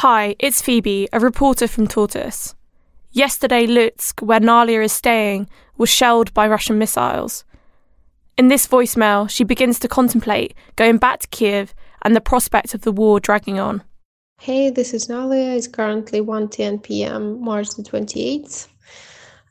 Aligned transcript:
Hi, 0.00 0.36
it's 0.38 0.60
Phoebe, 0.60 1.08
a 1.10 1.18
reporter 1.18 1.66
from 1.66 1.86
Tortoise. 1.86 2.54
Yesterday, 3.12 3.66
Lutsk, 3.66 4.20
where 4.20 4.40
Naliia 4.40 4.84
is 4.84 4.92
staying, 4.92 5.48
was 5.78 5.88
shelled 5.88 6.34
by 6.34 6.46
Russian 6.46 6.76
missiles. 6.76 7.44
In 8.36 8.48
this 8.48 8.66
voicemail, 8.66 9.30
she 9.30 9.42
begins 9.42 9.78
to 9.78 9.88
contemplate 9.88 10.54
going 10.76 10.98
back 10.98 11.20
to 11.20 11.28
Kiev 11.28 11.74
and 12.02 12.14
the 12.14 12.20
prospect 12.20 12.74
of 12.74 12.82
the 12.82 12.92
war 12.92 13.20
dragging 13.20 13.58
on. 13.58 13.82
Hey, 14.38 14.68
this 14.68 14.92
is 14.92 15.08
Naliia. 15.08 15.56
It's 15.56 15.66
currently 15.66 16.20
1:10 16.20 16.82
p.m., 16.82 17.42
March 17.42 17.70
the 17.70 17.82
28th. 17.82 18.68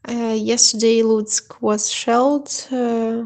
Uh, 0.07 0.37
yesterday, 0.37 1.01
Lutsk 1.01 1.59
was 1.59 1.91
shelled. 1.91 2.51
Uh, 2.71 3.23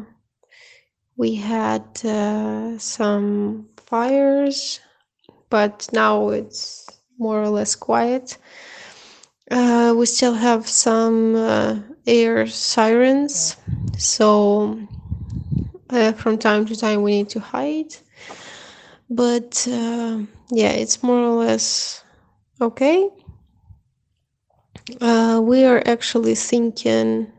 we 1.18 1.34
had 1.34 1.84
uh, 2.02 2.78
some 2.78 3.68
fires, 3.76 4.80
but 5.50 5.86
now 5.92 6.30
it's 6.30 6.86
more 7.20 7.40
or 7.40 7.48
less 7.48 7.76
quiet. 7.76 8.36
Uh, 9.50 9.94
we 9.96 10.06
still 10.06 10.34
have 10.34 10.66
some 10.66 11.34
uh, 11.36 11.78
air 12.06 12.46
sirens, 12.46 13.56
so 13.98 14.80
uh, 15.90 16.12
from 16.12 16.38
time 16.38 16.64
to 16.66 16.74
time 16.76 17.02
we 17.02 17.12
need 17.12 17.28
to 17.28 17.40
hide. 17.40 17.94
But 19.10 19.66
uh, 19.70 20.22
yeah, 20.50 20.70
it's 20.70 21.02
more 21.02 21.20
or 21.20 21.44
less 21.44 22.02
okay. 22.60 23.10
Uh, 25.00 25.40
we 25.42 25.64
are 25.64 25.82
actually 25.84 26.34
thinking 26.34 27.32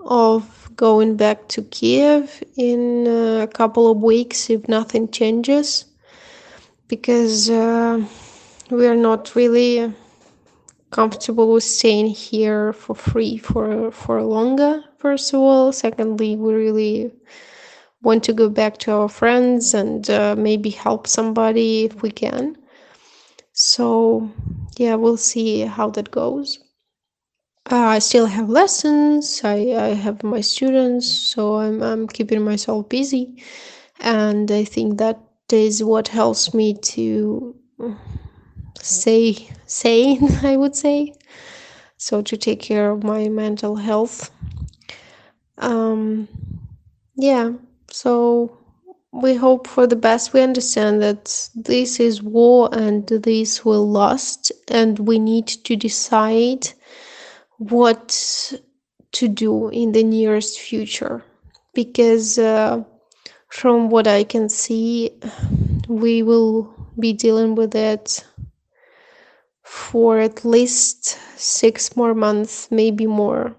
of 0.00 0.70
going 0.76 1.16
back 1.16 1.48
to 1.48 1.62
Kiev 1.62 2.42
in 2.56 3.06
a 3.06 3.46
couple 3.46 3.90
of 3.90 3.98
weeks 3.98 4.50
if 4.50 4.68
nothing 4.68 5.10
changes 5.10 5.84
because 6.88 7.48
uh, 7.50 8.04
we 8.70 8.86
are 8.86 8.96
not 8.96 9.34
really 9.34 9.92
comfortable 10.90 11.52
with 11.52 11.64
staying 11.64 12.06
here 12.06 12.72
for 12.72 12.94
free 12.94 13.36
for 13.36 13.90
for 13.90 14.22
longer 14.22 14.82
first 14.98 15.34
of 15.34 15.40
all. 15.40 15.72
Secondly 15.72 16.36
we 16.36 16.54
really 16.54 17.12
want 18.02 18.22
to 18.24 18.32
go 18.32 18.48
back 18.48 18.78
to 18.78 18.92
our 18.92 19.08
friends 19.08 19.74
and 19.74 20.08
uh, 20.08 20.36
maybe 20.36 20.70
help 20.70 21.06
somebody 21.06 21.84
if 21.84 22.02
we 22.02 22.10
can. 22.10 22.56
So 23.52 24.30
yeah 24.78 24.94
we'll 24.94 25.16
see 25.16 25.60
how 25.60 25.90
that 25.90 26.10
goes. 26.10 26.58
Uh, 27.70 27.96
I 27.96 27.98
still 27.98 28.26
have 28.26 28.50
lessons. 28.50 29.40
I, 29.42 29.56
I 29.72 29.94
have 29.94 30.22
my 30.22 30.42
students, 30.42 31.10
so 31.10 31.56
I'm 31.56 31.82
I'm 31.82 32.06
keeping 32.06 32.42
myself 32.44 32.90
busy, 32.90 33.42
and 34.00 34.50
I 34.50 34.64
think 34.64 34.98
that 34.98 35.18
is 35.50 35.82
what 35.82 36.08
helps 36.08 36.52
me 36.52 36.74
to 36.74 37.56
stay 38.84 39.48
sane. 39.66 40.28
I 40.42 40.56
would 40.56 40.76
say, 40.76 41.14
so 41.96 42.22
to 42.22 42.36
take 42.36 42.60
care 42.60 42.90
of 42.90 43.04
my 43.04 43.28
mental 43.28 43.76
health. 43.76 44.30
Um, 45.58 46.28
yeah. 47.16 47.52
So 47.90 48.58
we 49.12 49.34
hope 49.34 49.66
for 49.66 49.86
the 49.86 49.96
best. 49.96 50.32
We 50.32 50.42
understand 50.42 51.02
that 51.02 51.48
this 51.54 52.00
is 52.00 52.22
war 52.22 52.68
and 52.72 53.06
this 53.06 53.64
will 53.64 53.88
last, 53.90 54.52
and 54.68 54.98
we 55.00 55.18
need 55.18 55.46
to 55.48 55.76
decide 55.76 56.68
what 57.58 58.52
to 59.12 59.28
do 59.28 59.68
in 59.68 59.92
the 59.92 60.02
nearest 60.04 60.60
future 60.60 61.24
because 61.74 62.38
uh, 62.38 62.82
from 63.48 63.90
what 63.90 64.06
I 64.08 64.24
can 64.24 64.48
see, 64.48 65.10
we 65.88 66.22
will 66.22 66.74
be 66.98 67.12
dealing 67.12 67.54
with 67.54 67.74
it 67.74 68.24
for 69.74 70.18
at 70.20 70.44
least 70.44 71.18
six 71.36 71.96
more 71.96 72.14
months, 72.14 72.70
maybe 72.70 73.06
more. 73.06 73.56